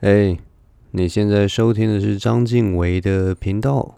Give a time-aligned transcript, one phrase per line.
[0.00, 0.38] 哎
[0.90, 3.94] 你现在收听的是张静维的频道。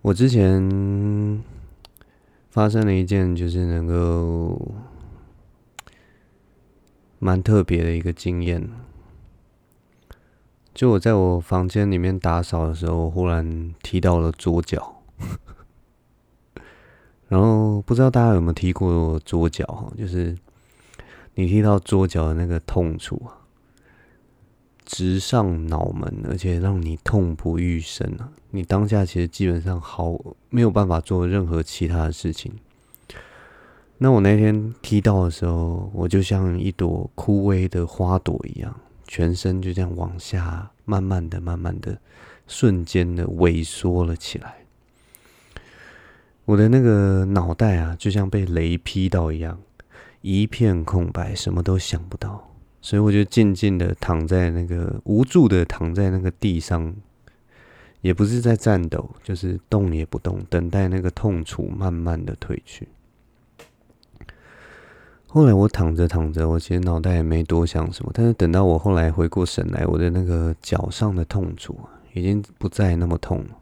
[0.00, 1.42] 我之前
[2.48, 4.76] 发生了一件就是能够
[7.18, 8.70] 蛮特别的一个经验，
[10.72, 15.02] 就我在我房间里面打扫的时候，忽然踢到了桌角，
[17.26, 20.38] 然后不知道大家有没有踢过桌角哈，就是
[21.34, 23.41] 你踢到桌角的那个痛处啊。
[24.84, 28.28] 直上脑门，而且让你痛不欲生啊！
[28.50, 30.18] 你当下其实基本上好
[30.50, 32.52] 没有办法做任何其他的事情。
[33.98, 38.74] 那我那天踢到的时候，我就像一朵枯萎的花朵一样，
[39.06, 41.98] 全身就这样往下，慢慢的、慢慢的、
[42.48, 44.56] 瞬间的萎缩了起来。
[46.44, 49.60] 我的那个脑袋啊，就像被雷劈到一样，
[50.20, 52.51] 一片空白，什么都想不到。
[52.82, 56.94] 所以我就静静的躺在那个无助的躺在那个地上，
[58.00, 62.88] 也不是在颤抖，就是动也不动，等待那个痛楚慢慢的退去。
[65.28, 71.78] 后来我躺着躺着，我其实脑袋也没多想什么，但是等到我后来回过神来，我的那个脚上的痛楚
[72.12, 73.56] 已经不再那么痛了，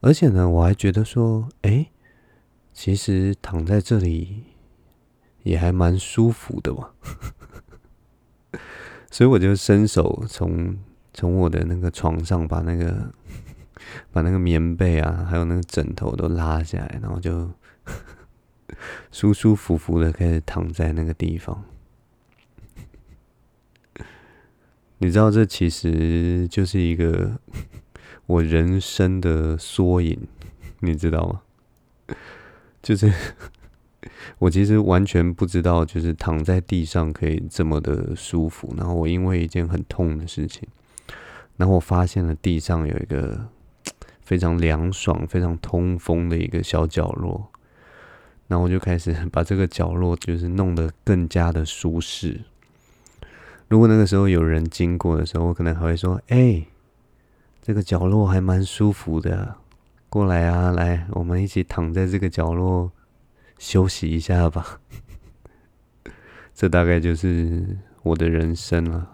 [0.00, 1.86] 而且呢，我还觉得说，哎，
[2.72, 4.42] 其实躺在这里
[5.42, 6.90] 也还蛮舒服的嘛。
[9.10, 10.78] 所以我就伸手从
[11.12, 13.12] 从我的那个床上把那个
[14.10, 17.50] 把那个棉被啊，还有那个枕头都拉下来，然后就
[19.12, 21.62] 舒舒服服的开始躺在那个地方。
[24.98, 27.38] 你知道，这其实就是一个
[28.24, 30.26] 我人生的缩影，
[30.80, 32.16] 你知道吗？
[32.80, 33.12] 就是。
[34.38, 38.74] 我其实完全不知道，就是躺在地上可以这么的舒服。
[38.76, 40.66] 然后我因为一件很痛的事情，
[41.56, 43.48] 然后我发现了地上有一个
[44.20, 47.48] 非常凉爽、非常通风的一个小角落。
[48.48, 52.40] 然后我就开始 把这个角落就是弄得更加的舒适。
[53.68, 56.62] 如果那个时候有人经过的时候，我可能还会说：“哎，
[57.62, 59.56] 这个角落还蛮舒服的，
[60.10, 62.92] 过来啊，来，我们一起躺在这个角落。”
[63.62, 64.80] 休息一下吧，
[66.52, 69.11] 这大概就是我的人生了。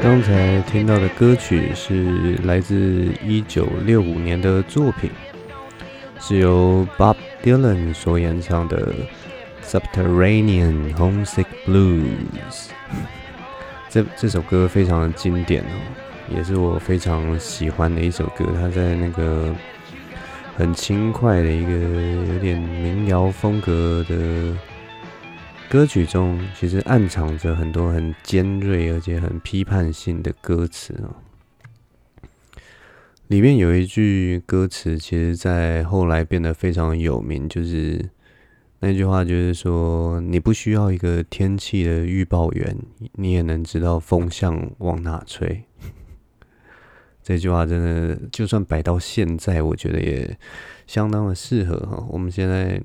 [0.00, 5.10] 刚才听到的歌曲是来自一九六五年的作品，
[6.20, 8.92] 是由 Bob Dylan 所演唱的
[9.62, 12.00] 《Subterranean Homesick Blues》。
[13.88, 15.76] 这这首歌非常的经典哦，
[16.34, 18.46] 也是我非常喜欢的一首歌。
[18.54, 19.54] 它在那个
[20.56, 21.72] 很轻快的一个
[22.32, 24.56] 有点民谣风格的。
[25.70, 31.14] 歌曲中其实暗藏着很多很尖锐而且很批判性的歌词哦。
[33.26, 38.02] 里面有一句歌词，其实在后来变得非常有名，就是
[38.80, 42.74] 那句话，就是说你不需要一个天气的预报员，
[43.12, 45.64] 你也能知道风向往哪吹。
[47.22, 50.38] 这句话真的，就算摆到现在，我觉得也
[50.86, 52.06] 相当的适合哈。
[52.08, 52.80] 我们现在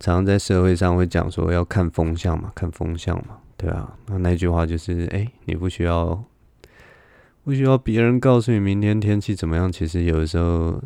[0.00, 3.96] 常常在社会上会讲说要看风向嘛，看风向嘛，对啊。
[4.08, 6.24] 那那句话就是，哎、你不需要
[7.44, 9.70] 不需要别人告诉你明天天气怎么样。
[9.70, 10.82] 其实有的时候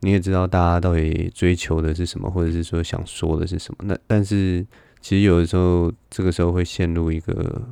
[0.00, 3.84] 你也知道大家到底追求的是什么，或者是说想说的是什么。
[3.84, 4.66] 那但是
[5.00, 7.62] 其实有的时候这个时候会陷入一个。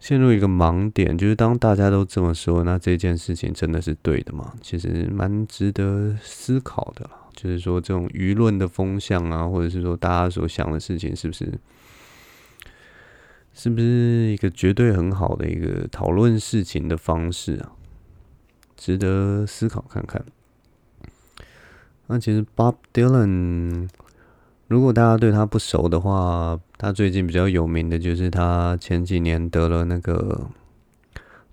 [0.00, 4.54] 陷入一个盲点，就是当大家都这么说，那这件事情真的是对的吗？
[4.62, 7.10] 其实蛮值得思考的。
[7.34, 11.58] 就是说，这种舆论的风向啊，或者是说大家所想的事情，是不是
[13.52, 17.72] 是不是一个绝对很好的一个讨论事情的方式啊？
[18.76, 20.24] 值得思考看看。
[22.06, 23.88] 那其实 Bob Dylan。
[24.68, 30.48] 如果大家对他不熟的话，他最近比较有名的就是他前几年得了那个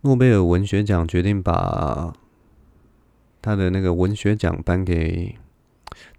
[0.02, 2.14] 诺贝尔文学奖，决定把
[3.42, 5.36] 他的那个文学奖颁给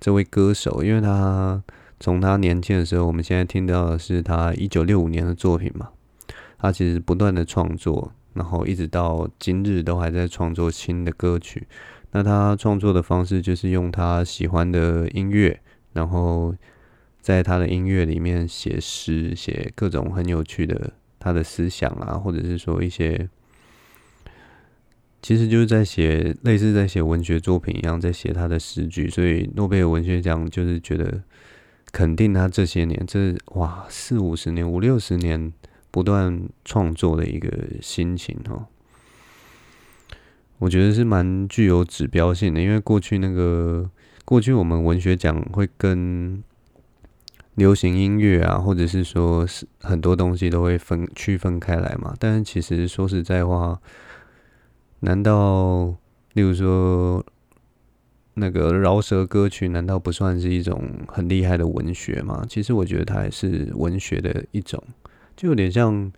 [0.01, 1.63] 这位歌手，因为他
[2.01, 5.89] 从他年轻的时候，我们现在听到的是他一九六五年的作品嘛，
[6.59, 11.67] 他其实不断的创作，然后一直到今日都还在创作新的歌曲。
[12.13, 15.61] 那他创作的方式就是用他喜欢的音乐，
[15.93, 16.55] 然后。
[17.21, 23.29] 在他的音乐里面写诗，写各种很有趣的他的思想啊，或者是说一些，
[25.21, 29.09] 其实就是在写类似在写文学作品一样，在写他的诗句。
[29.11, 31.23] 所以诺贝尔文学奖就是觉得
[31.93, 35.53] 肯定他这些年，这哇四五十年、五六十年
[35.91, 37.51] 不断创作的一个
[37.81, 38.67] 心情哦，
[40.59, 43.91] 我觉得是蛮具有指标性的，因为过去那个
[44.25, 46.43] 过去我们文学奖会跟
[47.55, 52.15] 流行音乐啊，或者是说是很多东西都会分区分开来嘛。
[52.21, 53.81] 但是其实说实在话，
[55.01, 55.95] 难道
[56.33, 57.25] 例如说
[58.35, 62.45] 那个饶舌歌曲，难道不算是一种很厉害的文学吗？
[62.49, 64.83] 其实我觉得它也是文学的一种，
[65.37, 66.13] 就有点像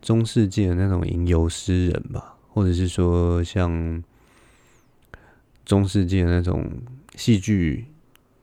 [0.00, 4.02] 中世纪的那种吟游诗人吧，或者是说像
[5.64, 6.66] 中世纪的那种
[7.16, 7.86] 戏剧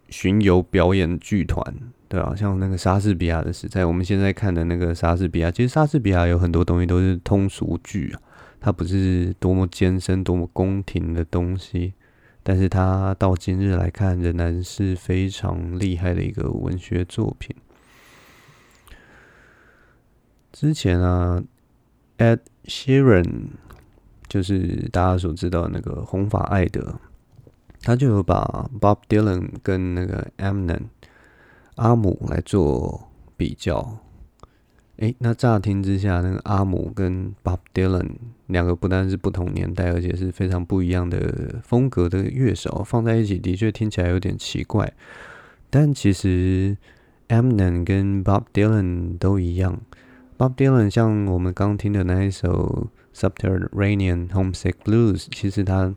[0.09, 1.63] 巡游表演剧团。
[2.09, 8.21] 对啊，像那个莎士比亚的时代，我们现在看的那个莎士比亚，其实莎士比亚有很多东西都是通俗剧啊，
[8.59, 11.93] 它不是多么艰深、多么宫廷的东西，
[12.43, 17.55] 但是它到今日来看，仍然是非常厉害的一个文学作品。
[20.51, 21.43] 之前啊
[22.17, 23.49] ，Ed Sheeran
[24.27, 26.99] 就是大家所知道那个红发艾德，
[27.81, 30.85] 他就有把 Bob Dylan 跟那个 Eminem
[31.75, 33.07] 阿姆来做
[33.37, 33.99] 比较，
[34.97, 38.09] 诶，那乍听之下，那个阿姆跟 Bob Dylan
[38.47, 44.91] 两个不但是不同年代，而且是非常不一样的风格的乐手，放在一起的确听起来有点奇怪。
[45.69, 46.75] 但其实
[47.27, 49.79] Eminem 跟 Bob Dylan 都一样
[50.35, 55.93] ，Bob Dylan 像我们刚听的那一首 Subterranean Homesick Blues，其实他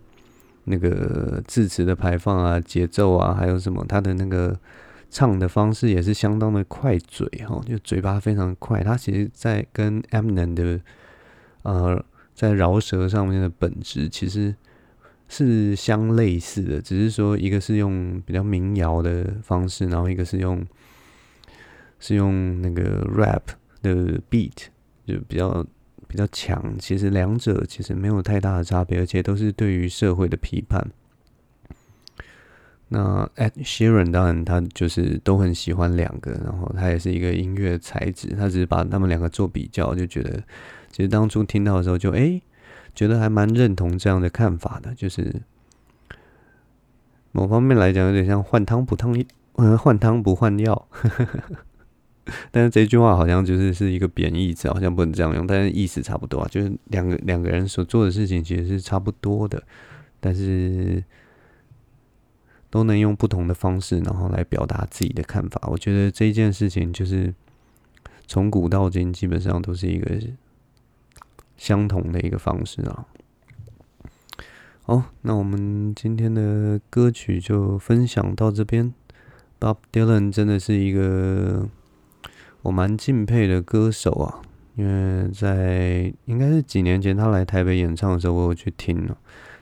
[0.65, 4.59] 那个字词的排放啊、节奏啊，还有什么他的那个。
[5.11, 8.83] 唱的方式也是相当的快嘴哈，就嘴巴非常快。
[8.83, 10.81] 他其实，在跟 Eminem 的
[11.63, 12.03] 呃，
[12.35, 14.55] 在饶舌上面的本质其实
[15.29, 20.65] 是相类似的，只是说一个是用比较民谣的方式，然后一个是用
[21.99, 23.43] 是用那个 rap
[23.83, 24.69] 的 beat
[25.07, 25.67] 就比较
[26.07, 26.77] 比较强。
[26.79, 30.91] 其实两者其实没有太大的差别，而且都是对于社会的批判。
[32.93, 40.43] 那 Ed Sheeran 当然他就是都很喜欢两个，然后他也是一个音乐才子，他只是把他们两个做比较，就觉得
[40.91, 42.43] 其实当初听到的时候就诶、
[42.93, 45.33] 觉得还蛮认同这样的看法的，就是
[47.31, 49.15] 某方面来讲有点像换汤不烫，
[49.55, 50.89] 嗯，换汤不换药，
[52.51, 59.63] 但是这句话好像就是是一个贬义词，好像不能这样用，但是意思差不多啊，就是两个两个人所做的事情其实是差不多的，
[60.19, 61.01] 但是。
[62.71, 65.61] 都能用不同的方式，然后来表达自己的看法。
[65.67, 67.35] 我觉得这件事情就是
[68.27, 70.19] 从古到今，基本上都是一个
[71.57, 73.05] 相同的一个方式啊。
[74.83, 78.93] 好，那我们今天的歌曲就分享到这边。
[79.61, 81.69] Bob Dylan 真的是一个
[82.63, 84.41] 我蛮敬佩的歌手啊，
[84.75, 89.19] 因为在应该是几年前他来台北演唱的时候，我有去听了。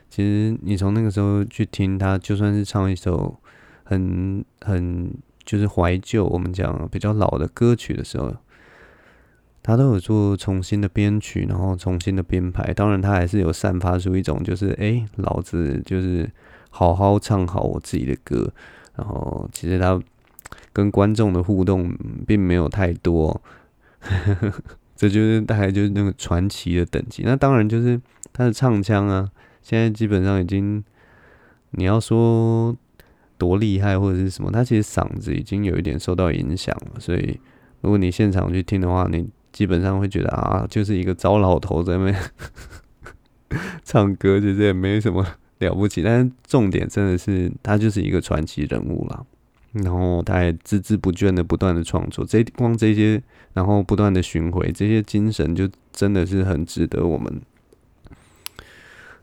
[0.09, 3.39] 其实你从那个时候去听他，就算是唱一首
[3.83, 5.13] 很很
[5.45, 8.35] 就是怀旧，我们讲比较老的歌曲的时候，
[9.61, 12.73] 他都有做重新的编曲，然后重新的编排。
[12.73, 16.29] 当然，他还是有散发出一种就是，哎、老子就是
[16.69, 18.51] 好好唱好我自己的歌。
[18.95, 20.01] 然后，其实他
[20.73, 21.95] 跟观众的互动
[22.27, 23.41] 并没有太多。
[24.95, 27.23] 这就是大概就是那个传奇的等级。
[27.25, 27.99] 那当然就是
[28.33, 29.29] 他的唱腔啊，
[29.61, 30.83] 现在基本上已经，
[31.71, 32.75] 你要说
[33.37, 36.99] 多厉害或者是什么，他其实嗓子已经有一点受到影响了。
[36.99, 37.39] 所以
[37.81, 42.15] 如果你现场去听的话，你基本上会觉得啊，就是一个糟老头在那边
[43.83, 45.25] 唱歌，其实也没什么
[45.59, 46.01] 了不起。
[46.01, 49.25] 但是重点真的是他就是一个传奇人物啦。
[49.71, 53.21] 然后他还孜孜不倦的不断的创作，这光这些，
[53.53, 57.39] 然后不断的巡回，这些精神就真的是很值得我们，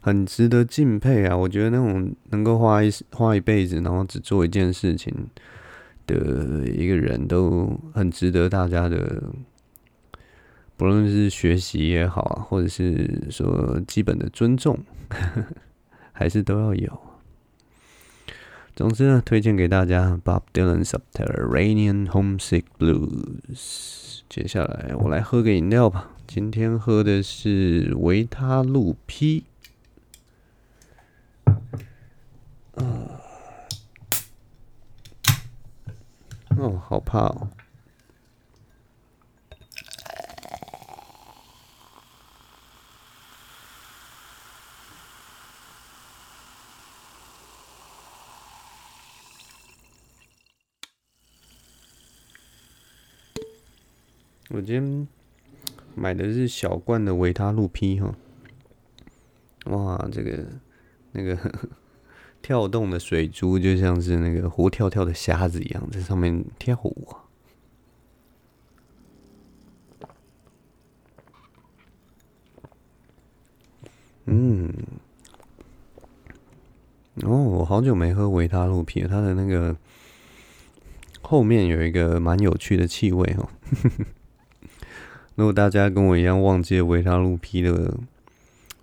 [0.07, 1.37] 很值得敬佩啊！
[1.37, 5.13] 我觉得那种能够花一花一辈子，然后只做一件事情
[6.07, 9.21] 的一个人，都很值得大家的，
[10.77, 14.79] 不论是学习也好啊，或者是说基本的尊重，
[16.15, 17.01] 还是都要有。
[18.77, 24.21] 总之呢，推荐给大家 Bob Dylan Subterranean Homesick Blues。
[24.29, 29.43] 接下来我来喝个饮料吧，今天喝的是维他露 P。
[32.77, 33.09] 嗯，
[36.59, 37.49] 哦，好怕哦。
[54.49, 55.09] 我今天
[55.95, 58.15] 买的是小罐的维他露 P 哈，
[59.67, 60.47] 哇，这个
[61.13, 61.37] 那个
[62.47, 67.09] 跳动的水珠就像是那个活跳跳的虾子一样，在上面跳舞。
[74.27, 74.73] 嗯，
[77.25, 79.77] 哦，我好久没喝维他露 P 了，它的那个
[81.23, 83.49] 后面有一个蛮有趣的气味哦。
[85.35, 87.99] 如果大家跟我一样忘记了维他露 P 的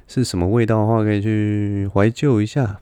[0.06, 2.82] 是什么味道的话，可以去怀旧一下。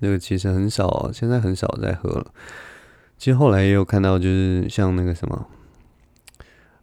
[0.00, 2.32] 那个其实很少，现在很少在喝了。
[3.16, 5.46] 其实后来也有看到，就是像那个什么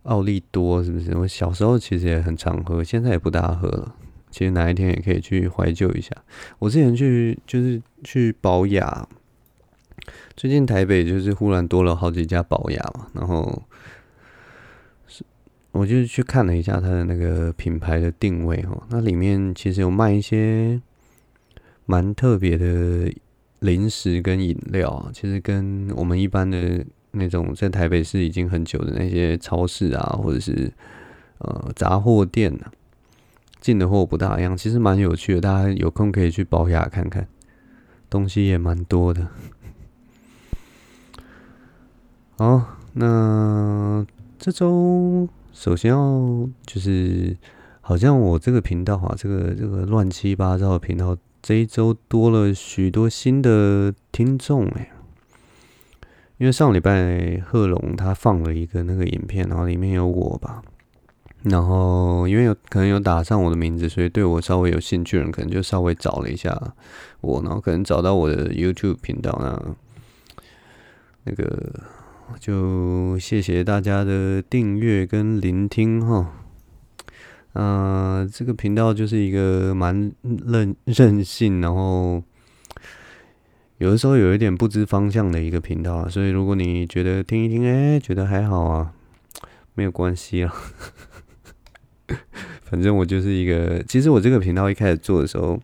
[0.04, 1.16] 奥利多，是不是？
[1.18, 3.96] 我小时候其实也很常喝，现在也不大喝了。
[4.30, 6.16] 其实哪一天也可以去怀旧一下。
[6.60, 9.08] 我之前去就是去宝雅，
[10.36, 13.64] 最近台北就是忽然多了好几家宝雅嘛，然后。
[15.74, 20.82] 我就是去看了一下它的那个品牌的定位哦，那里面其实有卖一些
[21.86, 23.12] 蛮特别的
[23.60, 30.72] 零食跟饮料啊，其实跟我们一般的那种在台北市已经很久的那些超市啊，或者是
[31.40, 32.72] 呃杂货店啊
[33.60, 37.28] 进的货不大一样，其实蛮有趣的，大家有空可以去宝雅看看，
[38.10, 39.28] 东西也蛮多的。
[42.38, 44.06] 好，那
[44.38, 45.28] 这周。
[45.54, 47.36] 首先要就是，
[47.82, 54.92] 好像我这个频道啊，这个这个乱七八糟的频道，这一周多了许多新的听众哎。
[56.38, 60.62] 因为上礼拜贺龙他放了一个那个影片，然后里面有我吧，
[61.44, 66.74] 然后因为有可能有打上我的名字，所以对我稍微有兴趣的人，可能就稍微找了一下
[67.22, 69.76] 我，然后可能找到我的 YouTube 频道那
[71.26, 71.82] 那个。
[72.40, 76.32] 就谢谢大家的订阅跟聆听哈，
[77.54, 82.24] 呃，这个频道就是一个蛮任任性，然后
[83.78, 88.94] 有的时候有一点不知方向的一个频道，所以如果你觉得听一听，哎，觉得还好啊，
[89.74, 90.54] 没有关系啊，
[92.64, 95.60] 反正我就是一个，其实我这个频道一开始做的时候，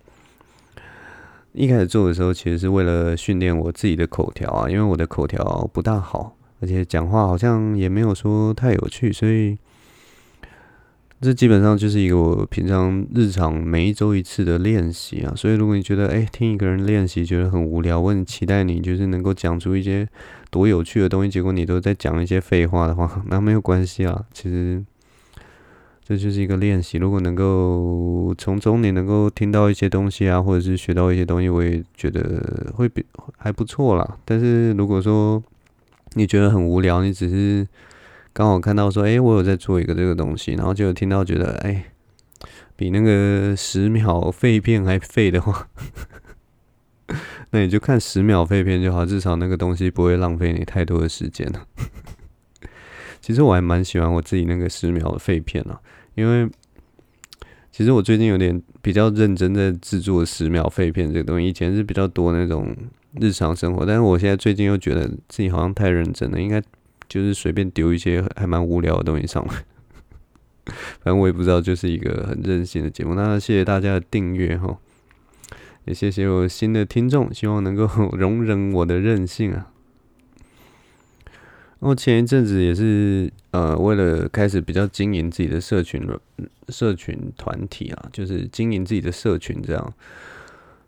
[1.53, 6.33] 一开始做的时候，其实是为了训练我自己的口条啊，因为我的口条不大好。
[6.59, 9.55] 而且讲话好像也没有说太有趣，所以
[11.19, 15.33] 这基本上就是一个我平常日常每一周一次的练习啊。
[15.35, 20.07] 所以如果你觉得哎、听一个人练习觉得很无聊，我很期待你就是能够讲出一些
[20.51, 24.23] 多有趣的东西，结果你都在讲一些废话的话， 那没有关系啊。
[24.31, 24.83] 其实
[26.05, 33.03] 这就是一个练习，如果能够从中你能够听到一些东西啊，或者是学到一些东西，我也觉得会比
[33.37, 34.17] 还不错啦。
[34.23, 35.43] 但是如果说
[36.13, 37.67] 你觉得很无聊，你只是
[38.37, 41.85] 刚好看到说，哎、我有在做一个这个东西，然后就听到觉得，哎、
[42.75, 45.67] 比那个十秒废片还废的话，
[47.49, 51.65] 那你就看十秒废片就好，至少那个东西不会浪费你太多的时间了。
[53.19, 55.81] 其实我还蛮喜欢我自己那个十秒的废片啊，
[56.13, 56.47] 因为
[57.71, 62.77] 其实我最近有点比较认真在制作十秒废片这个东西，以前是比较多那种
[63.19, 66.61] 日常生活，但是我现在最近又觉得自己好像太认真了，应该
[67.07, 69.53] 就是随便丢一些还蛮无聊的东西上来。
[70.99, 73.15] 反正我也不知道，就是一个很任性的节目。
[73.15, 74.77] 那谢谢大家的订阅哈，
[75.85, 79.71] 也谢谢我新的听众，希望能够容忍我的任性啊。
[81.79, 86.05] 我前一阵子也是呃，为了开始比较经营自己的社群
[86.67, 89.93] 社群团体啊，就是经营自己的社群这样，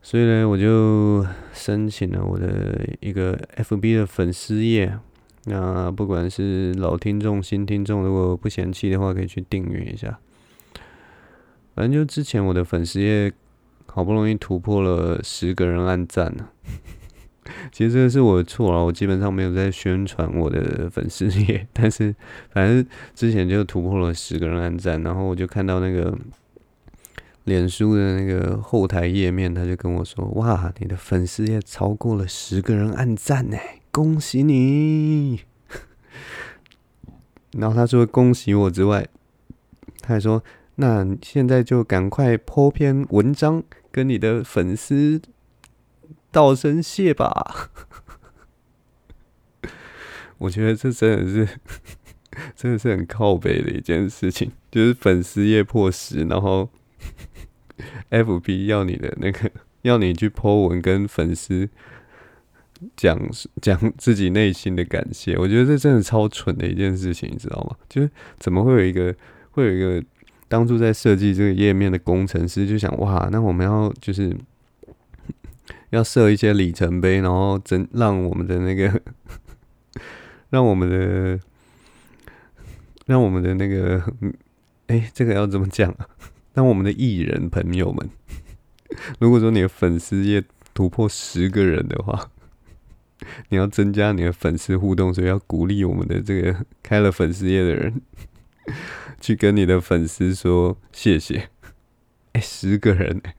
[0.01, 4.99] 所以呢，我就申请了我的一个 FB 的粉丝页。
[5.49, 10.19] 那不管是老听众、新听众，如果不嫌弃的话，可以去订阅一下。
[11.75, 13.33] 反正就之前我的粉丝页
[13.87, 16.49] 好不容易突破了十个人按赞呢。
[17.71, 22.13] 其实这个是我的错了，我基本上没有在宣传我的粉丝页， 但是
[22.51, 26.15] 反正之前就突破了十个人按赞，然后我就看到那个
[27.45, 33.57] 脸书的那个后台页面，他就跟我说：“哇，你的粉丝页超过了十个人按赞呢，
[33.91, 35.41] 恭喜你！”
[37.53, 39.07] 然后他说恭喜我之外，
[40.01, 40.43] 他还说
[40.75, 45.21] ：“那现在就赶快 po 篇文章跟你的粉丝。”
[46.31, 47.71] 道声谢吧，
[50.37, 51.59] 我觉得这真的是，
[52.55, 56.69] 真的是很靠北的一件事情，就是粉丝页破十，然后
[58.11, 59.49] FB 要你的那个，
[59.81, 61.67] 要你去 po 文跟粉丝
[62.95, 63.19] 讲
[63.61, 67.75] 讲自己内心的感谢，我觉得这真的超蠢的一件事情，你知道吗？
[67.89, 69.15] 就是怎么会有一个，
[69.51, 70.03] 会有一个
[70.47, 74.35] 当初在设计这个页面的工程师就想，哇，那我们要就是。
[75.91, 79.01] 要设一些里程碑，然后真让我们的那个，
[80.51, 81.39] 让我们的，
[83.07, 84.03] 让我们的那个，
[84.85, 86.07] 哎、这个要怎么讲啊？
[86.53, 88.07] 让我们的艺人朋友们，
[89.19, 90.43] 如果说你的粉丝页
[90.75, 92.29] 突破十个人的话，
[93.49, 98.01] 你要增加你的粉丝互动，所以要鼓励我们的这个 开了粉丝页的人，
[99.19, 101.49] 去跟你的粉丝说谢谢。
[102.33, 103.33] 哎、十个人、欸。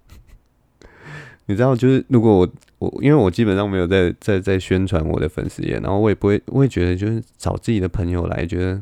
[1.46, 8.80] 你知道，就是如果我我，因为我基本上没有在在在宣传我的粉丝页，然后我也不会，我也觉得就是找自己的朋友来，觉得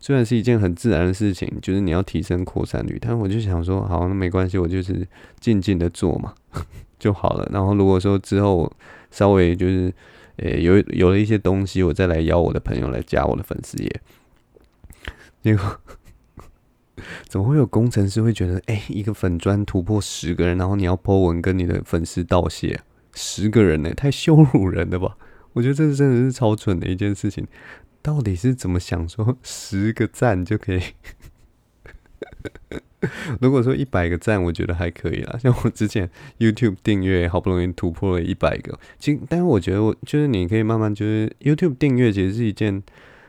[0.00, 5.06] 虽然是一件很自然的事情，就是你要提升扩散率，但我就想说，好，那没关系，我就是
[5.38, 6.34] 静静的做嘛
[6.98, 7.48] 就好了。
[7.52, 8.72] 然后如果说之后
[9.12, 9.92] 稍微就是
[10.36, 14.00] 呃、有有了一些东西，我再来邀我的朋友来加我的粉丝页，
[15.42, 15.80] 结果。
[17.26, 22.78] 怎么会有工程师会觉得，哎、一个粉专突破十个人，然后你要 po 文跟你的粉丝道谢，
[23.14, 25.16] 十个人呢、太羞辱人了吧？
[25.54, 27.46] 我觉得这真的是超蠢的一件事情。
[28.02, 30.82] 到底是怎么想说十个赞就可以？
[33.40, 35.38] 如果说一百个赞，我觉得还可以啦。
[35.38, 42.82] 像我之前 YouTube 订阅好不容易突破了一百个，其实，但是我觉得我就是你可以慢慢就是 YouTube 订阅，其实是一件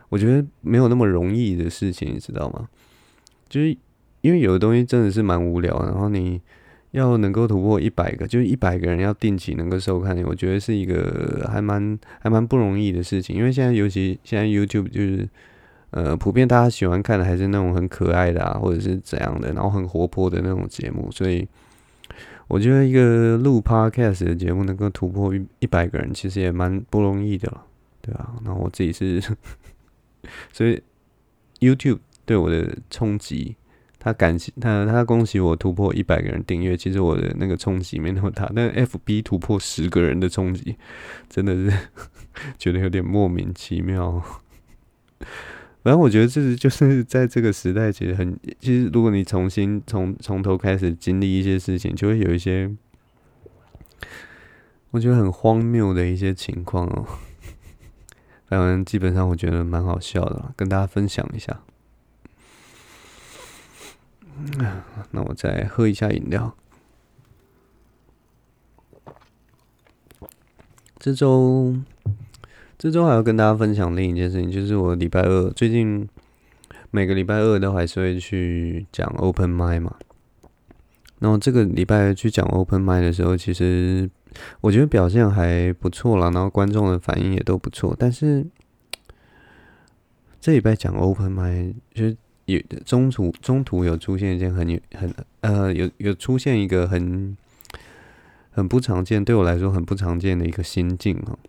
[0.10, 2.68] 我觉得没有那么容易的事情，你知道吗？
[3.50, 3.76] 就是
[4.22, 6.40] 因为有的东西真的是蛮无聊，然后你
[6.92, 13.36] 要能够突破一百个，就是一百个人要定期能够收看你，我觉得是一个还蛮还蛮不容易的事情。
[13.36, 15.28] 因为现在尤其现在 YouTube 就是
[15.94, 21.48] 呃普遍大家喜欢看的还是那种很可爱的啊，或者是怎样的，然后很活泼的那种节目，所以
[22.48, 27.64] 我觉得一个录 Podcast 的节目能够突破一百个人，其实也蛮不容易的了，
[28.02, 28.34] 对吧？
[28.44, 29.22] 然后我自己是，
[30.52, 30.82] 所以
[31.60, 32.00] YouTube。
[32.26, 33.54] 对我的冲击，
[34.00, 36.78] 他感谢他，他恭喜我突破一百个人订阅。
[36.78, 40.78] 其实我的那个冲击没那么大，但 FB 突破十个人的冲击，
[41.28, 41.78] 真的是
[42.58, 44.24] 觉得有点莫名其妙。
[45.84, 52.74] 反正我觉得这是就是 在这个时代，其实很，其实如果你重新从从头开始经历一些事情，就会有一些
[54.92, 57.06] 我觉得很荒谬的一些情况哦。
[58.48, 61.62] 反正基本上我觉得蛮好笑的，跟大家分享一下。
[65.12, 66.56] 那我再喝一下饮料。
[70.98, 71.76] 这周，
[72.84, 76.06] 这周还要跟大家分享另一件事情，就是我礼拜二最近
[76.92, 79.96] 每个礼拜二都还是会去讲 Open Mic 嘛。
[81.20, 84.10] 然后这个礼拜去讲 Open Mic 的时候，其实
[84.60, 87.96] 我觉得表现还不错啦，然后观众的反应也都不错。
[87.98, 88.46] 但是
[90.42, 92.18] 这礼拜讲 Open Mic 就是。
[92.48, 97.38] 有中途中途有出现一件很很呃有有出现一个很
[98.52, 101.40] 很不常见，对我来说很不常见的一个心境哦。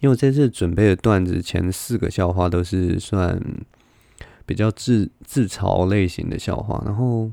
[0.00, 3.40] 因为我这次准备的段子前四个笑话都是算
[4.44, 7.30] 比较自自嘲类型的笑话，然后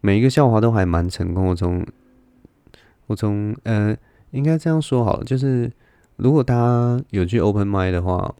[0.00, 1.54] 每一个笑话都还蛮成功我。
[1.54, 1.86] 从
[3.06, 3.96] 我从呃，
[4.32, 5.72] 应该这样说好了，就是
[6.16, 8.34] 如果大家有去 open mic 的话。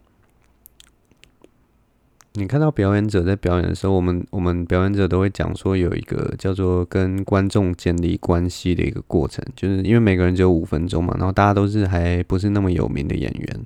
[2.37, 13.61] 你看到表演者在表演的时候，我们我们表演者都会讲说有一个叫做跟观众建立关系的一个过程，就是因为每个人只有五分钟嘛，然后大家都是还不是那么有名的演员，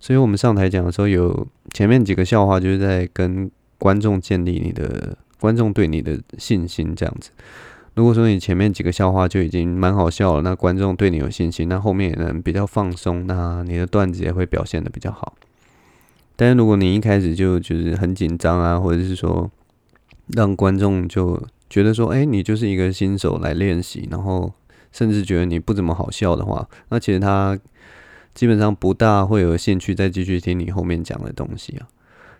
[0.00, 7.30] 所以我们上台讲的时候，有前面几个笑话就是在跟观众建立你的观众对你的信心这样子。
[7.94, 15.34] 如果说你前面几个笑话就已经蛮好笑了，那观众对你有信心，那后面也能比较放松，那你的段子也会表现得比较好。
[16.36, 19.50] 但是如果你一开始就就是很紧张啊，或者是说
[20.28, 24.52] 让观众就觉得说，哎，你就是一个新手来练习，然后
[24.92, 27.58] 甚至觉得你不怎么好笑的话，那其实他
[28.34, 31.88] 基本上不大会有兴趣再继续听你后面讲的东西啊，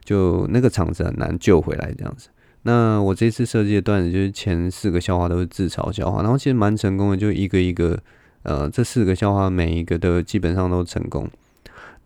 [0.05, 2.29] 就那个场子很难救回来这样子。
[2.63, 7.99] 那我这次设计的段子就是前四个笑话都是自嘲笑话，然后其实蛮成功的，就一个一个，
[8.43, 11.31] 呃，这四个笑话每一个都基本上都成功。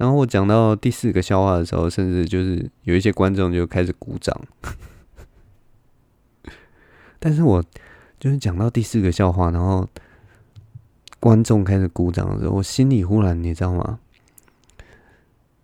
[0.01, 4.35] 然后我讲到第四个笑话的时候，甚至就是有一些观众就开始鼓掌。
[7.21, 7.63] 但是我
[8.19, 9.87] 就是讲到第四个笑话，然后
[11.21, 13.99] 观众开始鼓掌的时候，我心里忽然你知道吗？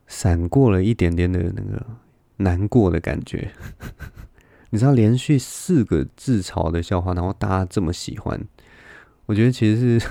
[0.07, 1.87] 闪过了一点点的那个
[2.37, 3.51] 难过的感觉。
[4.68, 8.38] 你知道，连续四个自嘲的笑话，然后大家这么喜欢，
[9.25, 10.07] 我觉得其实是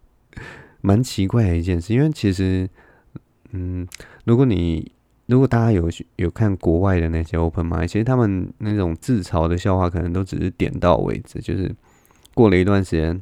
[0.82, 2.68] 蛮奇怪的一件事，因为其实。
[3.52, 3.86] 嗯，
[4.24, 4.90] 如果你
[5.26, 11.74] 如果大家有有看国外的那些 open mic，其实他们那种自嘲的笑话可能都只是点到为止，就是
[12.32, 13.20] 过了一段时间，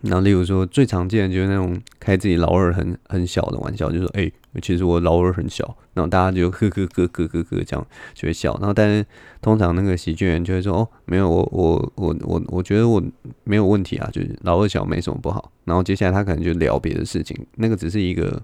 [0.00, 4.28] 然后例如说最常见的就是那种开自己老二很很小的玩笑，就说哎、
[4.60, 9.06] 其实我老二很小，然后大家就呵呵呵呵呵呵这样就会笑，然后但是
[9.40, 13.00] 通常那个喜剧人就会说哦，没有我我我我我觉得我
[13.44, 18.42] 没有问题啊，就是老二小没什么不好，然后接下来他可能就聊别的事情，那个只是一个。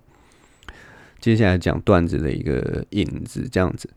[1.26, 3.90] 接下来讲段子的一个影子，这样子。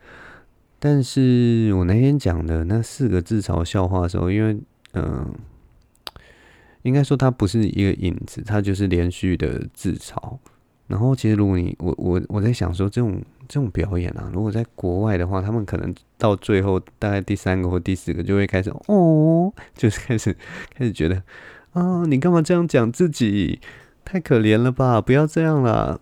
[0.79, 4.59] 但是我那天讲的那四个自嘲笑话的时候，因为
[4.93, 5.31] 嗯、
[6.81, 10.39] 应该说它不是一个影子，它就是连续的自嘲。
[10.87, 20.35] 然后其实如果你我我我在想说，这种这种表演啊，如果在国外的话，他们可能到最后大概第三个或第四个就会开始哦，就是开始
[20.75, 21.21] 开始觉得
[21.73, 23.61] 啊、你干嘛这样讲自己？
[24.03, 25.99] 太可怜了吧，不要这样啦。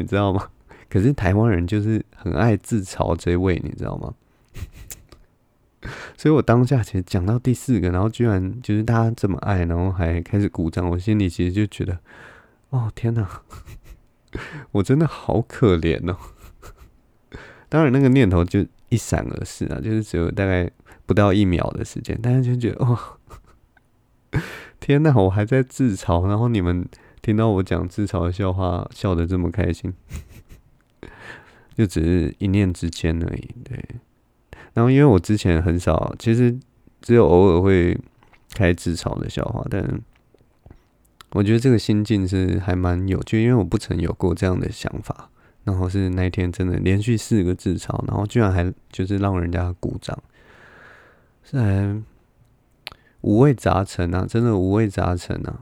[0.00, 0.48] 你知道吗？
[0.90, 4.12] 可是台湾人就是很爱自嘲这位，你知道吗？
[6.16, 11.98] 所以我当下其实讲到第四个，然后居然就是大家这么爱，然后还开始鼓掌，我心里其实就觉得，
[12.70, 13.42] 哦天哪，
[14.72, 16.16] 我真的好可怜哦。
[17.68, 20.68] 当然那个念头就一闪而逝啊，就是只有大概
[21.06, 22.98] 不到一秒的时间，但是就觉得，哦，
[24.80, 26.84] 天哪，我还在自嘲，然后你们。
[27.22, 29.92] 听到我讲自嘲的笑话，笑得这么开心，
[31.76, 33.48] 就只是一念之间而已。
[33.64, 33.84] 对，
[34.74, 36.58] 然后因为我之前很少，其实
[37.00, 37.98] 只有偶尔会
[38.54, 40.00] 开自嘲的笑话，但
[41.32, 45.30] 我觉得这个心境是还蛮有趣，因为我不曾有过这样的想法。
[45.62, 50.18] 然后是那一天真的连续四个自嘲，然后居然还就是让人家鼓掌，
[51.44, 52.02] 是还
[53.20, 55.60] 五味杂陈啊，真的五味杂陈啊。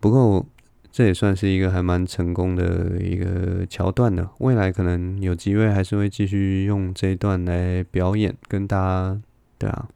[0.00, 0.46] 不过，
[0.90, 4.28] 这也算是一个还蛮成功的一个桥段的。
[4.38, 9.20] 未来可能有机会，还是会继续用这一段来表演，跟大家，
[9.58, 9.88] 对啊。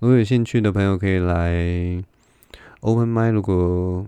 [0.00, 2.04] 如果有兴趣的朋友可以来
[2.80, 4.06] Open Mic，如果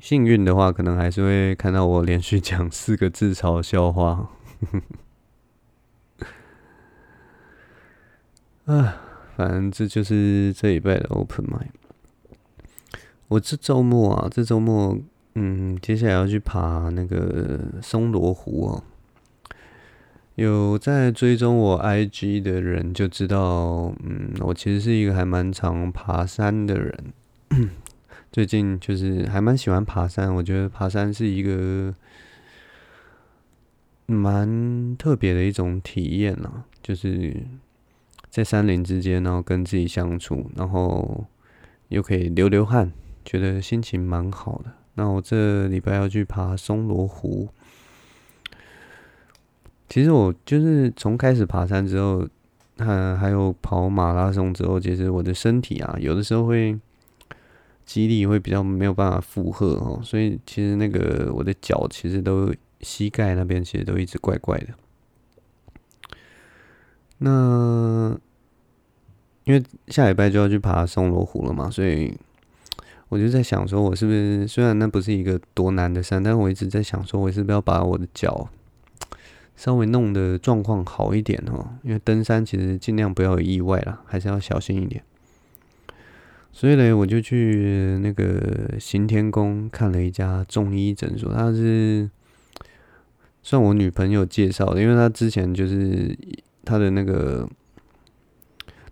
[0.00, 4.28] 幸运的话，可能还是会看到我连续讲四个自嘲笑话。
[8.66, 9.00] 啊，
[9.36, 11.70] 反正这就是这一辈的 Open Mic。
[13.28, 14.98] 我这周末啊，这周末，
[15.34, 18.82] 嗯，接下来要去爬那个松罗湖哦。
[20.36, 27.12] 有在追踪我 IG 的人就知道，嗯，我其实是一个还蛮常爬山的人。
[28.32, 31.94] 最近就是还蛮喜欢爬山，我觉得爬山是一个
[34.06, 37.36] 蛮特别的一种体验啊，就是
[38.30, 41.26] 在山林之间，然后跟自己相处，然后
[41.88, 42.92] 又可以流流汗。
[43.24, 44.72] 觉得心情蛮好的。
[44.94, 47.48] 那我这礼拜要去爬松罗湖。
[49.88, 52.28] 其实我就是从开始爬山之后，
[52.78, 56.78] 还还有跑马拉松之后，其实我的身体啊，有的时候会
[57.86, 64.68] 肌力会比较没有办法负荷哦，所以其实那个我的脚其实都膝盖那边其实都一直怪怪的。
[67.18, 68.14] 那
[69.44, 72.14] 因为下礼拜就要去爬松罗湖了嘛，所以
[73.08, 78.50] 我就在想说，我是不是虽然那不是一个多难的山，但我一直在想说，我是不是要把我的脚
[79.56, 81.70] 稍微弄得状况好一点哦？
[81.82, 85.02] 因为登山其实尽量不要有意外啦，还是要小心一点。
[86.52, 92.10] 所以呢，我就去那个行天宫看了一家中医诊所，他是
[93.42, 96.14] 算我女朋友介绍的，因为他之前就是
[96.64, 97.48] 他的那个。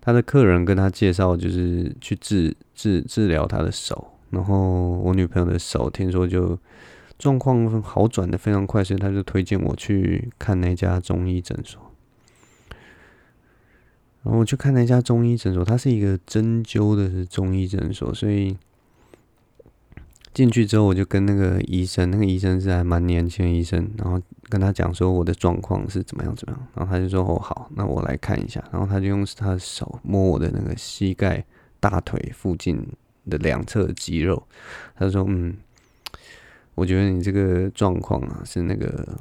[0.06, 6.56] 他的客人跟他介绍，就是去治治治疗他的手，然后我女朋友的手听说就
[7.18, 11.82] 状况好转的非常快，所以他就推荐我去看那家中医诊所。
[14.22, 18.56] 然后我去看那家中医诊所，它是一个针灸的中医诊所，所以。
[20.36, 24.20] 进去之后，我就跟那个医生，那个医生是还蛮年轻的医生，然后
[24.50, 31.42] 跟他讲说我的状况是怎么样怎么样，然后他就说哦好，那我来看一下，然后他就用他的手摸我的那个膝盖、
[31.80, 32.86] 大腿附近
[33.30, 34.46] 的两侧肌肉，
[34.94, 35.56] 他说嗯，
[36.74, 39.18] 我觉得你这个状况啊是那个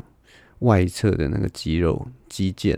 [0.59, 2.77] 外侧的那个肌肉肌腱。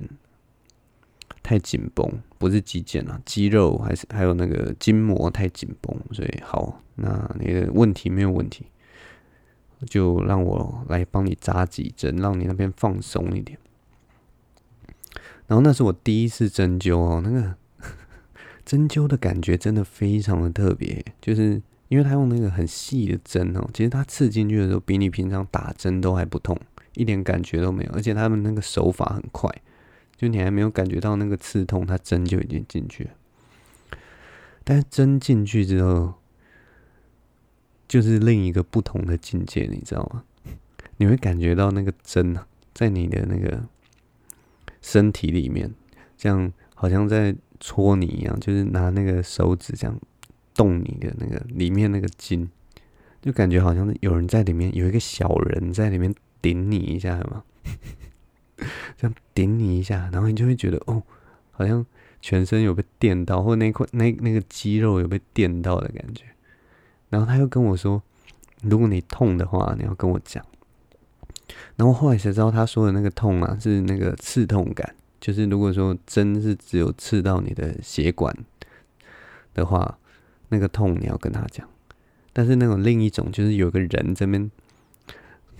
[1.47, 2.05] 太紧绷，
[2.37, 8.65] 不是肌腱啊，肌肉还是还有那个筋膜太紧绷，所以好，那你的问题没有问题，
[9.85, 13.57] 就让我来帮你扎几针，让你那边放松一点。
[15.47, 17.55] 然后那是我第一次针灸哦，那个
[18.65, 26.59] 针灸的感觉真的非常的特别，就是因为他用那个很细的针哦，其实他刺进去的时候比你平常打针都还不痛，
[26.95, 29.49] 一点感觉都没有，而且他们那个手法很快。
[30.17, 33.11] 就你还没有感觉到那个刺痛，它针就已经进去了。
[34.63, 36.15] 但是针进去之后，
[37.87, 40.23] 就是另一个不同的境界，你知道吗？
[40.97, 43.63] 你会感觉到那个针啊，在你的那个
[44.81, 45.71] 身体里面，
[46.17, 49.97] 这样好像在戳你一样，就是拿那个手指这样
[50.55, 52.49] 动你的那个里面那个筋，
[53.21, 57.43] 就感觉好像有人在里面，有一个小人在里面顶你一下，有吗？
[58.97, 61.01] 这样点你一下，然后你就会觉得哦，
[61.51, 61.85] 好像
[62.21, 66.25] 全身有被电到，或那块那那个肌肉有被电到的感觉。
[67.09, 68.01] 然后他又跟我说，
[68.63, 70.43] 如果你痛的话，你要跟我讲。
[71.75, 78.35] 然后后来才知道，他说的那个痛啊，是那个刺痛感，就是如果说针是只有刺到你的血管
[79.53, 79.97] 的话，
[80.49, 81.67] 那个痛你要跟他讲。
[82.33, 84.49] 但是那种另一种，就是有个人这边。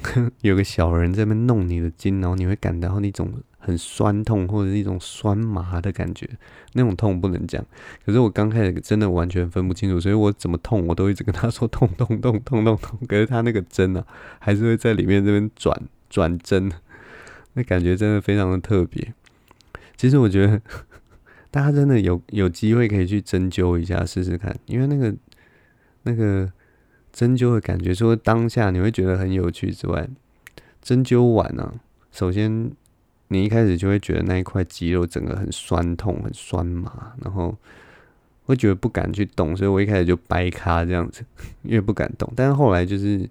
[0.41, 6.29] 有个小人在那边弄你的筋，然后你会感到那种很酸痛或者是一种酸麻的感觉，
[6.73, 7.63] 那种痛不能讲。
[8.05, 12.99] 可是我刚开始真的完全分不清楚，所以我怎么痛我都一直跟他说痛痛痛痛痛痛。
[13.07, 14.05] 可是他那个针、啊，
[14.39, 15.75] 还是会在里面这边转
[16.09, 16.71] 转针，
[17.53, 19.13] 那感觉真的非常的特别。
[19.95, 20.61] 其实我觉得
[21.49, 25.15] 大家真的有有机会可以去针灸一下试试看，因为那个
[26.03, 26.51] 那个。
[27.17, 30.07] 针灸的感觉，除了当下你会觉得很有趣之外，
[30.83, 31.73] 针灸完呢、啊，
[32.11, 32.69] 首先
[33.29, 37.57] 你一开始就会觉得那一块肌肉整个很酸痛、很酸麻，然后
[38.43, 41.25] 会觉得不敢去动，所以我一开始就掰咖这样子，
[41.63, 42.31] 因为不敢动。
[42.35, 43.27] 但是后来就是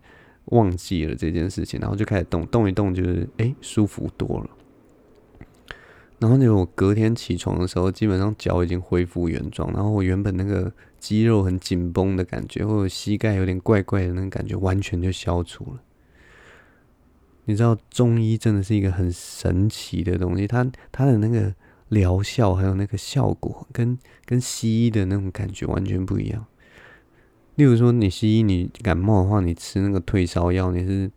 [0.46, 4.50] 忘记了这件事情，然后就开始动，动一动就是诶、欸，舒服多了。
[6.18, 15.82] 然后就我隔天起床的时候，基本上脚已经恢复原状，然后我原本那个肌肉很紧绷的感觉，或者膝盖有点怪怪的那种感觉，完全就消除了。
[17.44, 21.54] 你知道中医真的是一个很神奇的东西，它它的那个
[21.90, 26.46] 疗效还有那个效果，跟跟西医的那种感觉完全不一样。
[27.56, 31.10] 例如说，你西医你感冒的话，你吃那个退烧药，你是。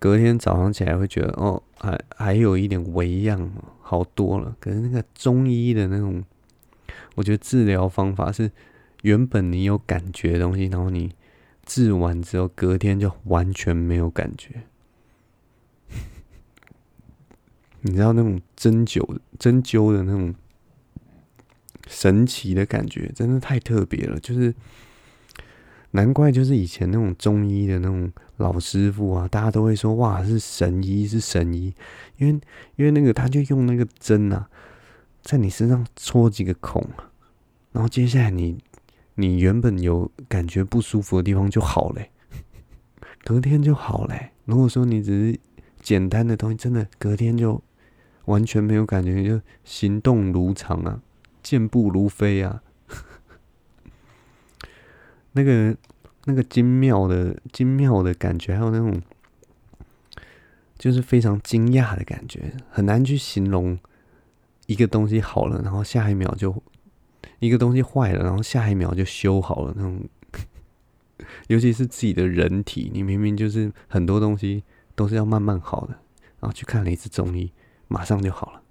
[0.00, 3.50] 隔天早上起来会觉得哦，还还有一点微恙，
[3.88, 4.54] 好多了。
[4.60, 6.22] 可是那个中医的那种，
[7.14, 8.50] 我觉得治疗方法是
[9.00, 11.14] 原本你有感觉的东西，然后你
[11.64, 14.64] 治完之后，隔天就完全没有感觉。
[17.80, 20.34] 你知道那种针灸、针灸的那种
[21.86, 24.54] 神奇的感觉，真的太特别了，就是。
[25.92, 31.72] 难怪就是以前那种中医的那种老师傅啊，大家都会说哇，是神医，是神医，
[32.18, 32.40] 因为
[32.76, 34.48] 因为那个他就用那个针啊，
[35.22, 36.86] 在你身上戳几个孔，
[37.72, 38.58] 然后接下来你
[39.14, 42.10] 你原本有感觉不舒服的地方就好嘞，
[43.24, 44.30] 隔天就好嘞。
[44.44, 45.40] 如果说你只是
[45.80, 47.62] 简单的东西，真的隔天就
[48.26, 51.00] 完全没有感觉，就行动如常啊，
[51.42, 52.62] 健步如飞啊。
[55.38, 55.76] 那个
[56.24, 59.00] 那个精妙的精妙的感觉，还有那种
[60.76, 63.78] 就是非常惊讶的感觉，很难去形容。
[64.66, 66.62] 一个东西好了，然后下一秒就
[67.38, 70.06] 一个东西坏了，然后下一秒就修好了那种。
[71.48, 74.62] 尤其是自己的人体，你明明就是很多东西
[74.94, 75.94] 都是要慢慢好的，
[76.38, 77.50] 然后去看了一次中医，
[77.88, 78.62] 马上就好了。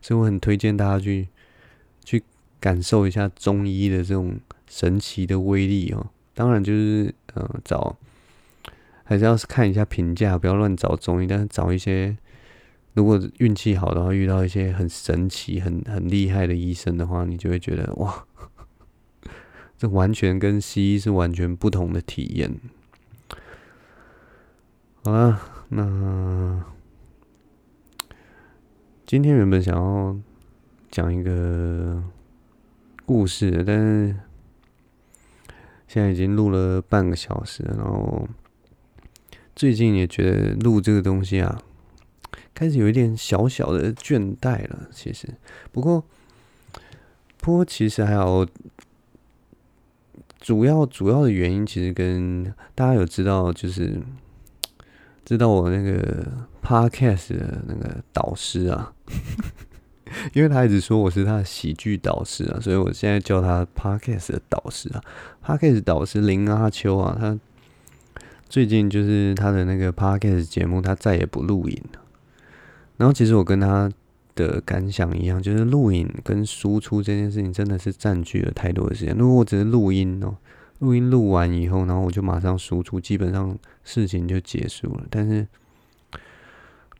[0.00, 1.28] 所以我很推荐大家去
[2.04, 2.22] 去
[2.60, 4.38] 感受一下中医的这种
[4.74, 6.04] 神奇的威力哦。
[6.34, 7.96] 当然就是呃找
[9.04, 12.16] 还是要看一下评价，不要乱找中医，但是找一些。
[12.94, 18.24] 如果运气好的话，遇到一些很神奇、很很厉害的医生的话，你就会觉得哇，
[19.78, 22.52] 这完全跟西医是完全不同的体验。
[25.04, 26.64] 好了，那
[29.04, 30.16] 今天原本想要
[30.90, 32.02] 讲一个
[33.04, 34.16] 故事，但是
[35.94, 38.28] 现在已经录了半个小时，然后
[39.54, 41.62] 最近也觉得录这个东西啊。
[42.52, 45.28] 开始有一点小小的倦怠了，其实，
[45.70, 46.04] 不过，
[47.38, 48.44] 不过其实还好，
[50.40, 54.00] 主要主要的原因其实跟大家有知道，就是
[55.24, 56.26] 知道我那个
[56.60, 58.92] podcast 的那个导师啊，
[60.32, 65.00] 因为他一直说我是他的喜剧导师啊，所以我现在叫他 podcast 的导师啊
[65.44, 67.38] ，podcast 导师林阿秋啊，他
[68.48, 72.00] 最近就是他的那个 podcast 节目，他再也不录影了。
[72.96, 73.90] 然后其实我跟他
[74.36, 79.16] 的感想一样，就是录影跟输出这件事情真的是占据了太多的时间。
[79.16, 80.36] 如果我只是录音哦，
[80.78, 85.04] 录音录完以后，然后我就马上输出，基本上事情就结束了。
[85.10, 85.46] 但是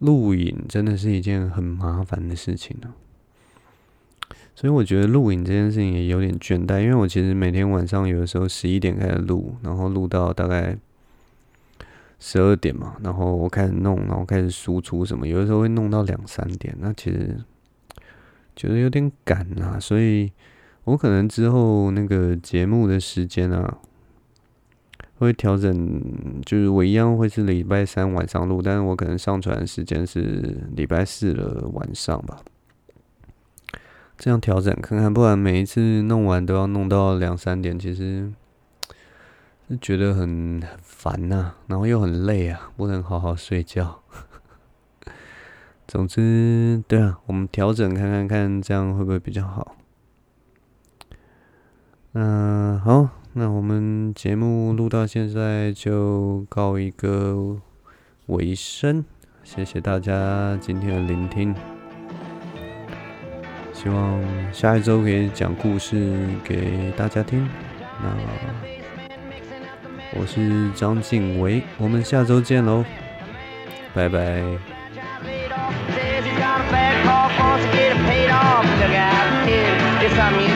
[0.00, 2.92] 录影真的是一件很麻烦的事情呢，
[4.54, 10.76] 所以我觉得录影这件事情也有点倦怠，因为我其实每天晚上有的时候十一点开始录，然后录到大概。
[12.20, 17.36] 十二点嘛，然后我开始弄，然后开始输出什么，有的时候会弄到两三点，那其实
[18.56, 20.32] 觉得有点赶啊，所以
[20.84, 23.78] 我可能之后那个节目的时间啊，
[25.18, 26.00] 会调整，
[26.46, 32.40] 就是我一样会是礼拜三晚上录，但是我可能上传时间是礼拜四的晚上吧，
[34.16, 38.32] 这样调整看看，不然每一次弄完都要弄到两三点，其实。
[39.66, 44.02] 就觉得很烦呐、然后又很累啊，不能好好睡觉。
[45.88, 49.74] 总之，对啊，我们调整看看看，这样会不会比较好？
[52.12, 57.56] 那好，那我们节目录到现在就告一个
[58.26, 59.02] 尾声，
[59.42, 61.54] 谢谢大家今天的聆听，
[63.84, 64.18] 希望
[64.50, 67.46] 下一周可以讲故事给大家听。
[68.02, 68.16] 那
[70.18, 72.82] 我是张敬伟我们下周见喽。
[73.92, 74.42] 拜拜。
[80.14, 80.53] Something you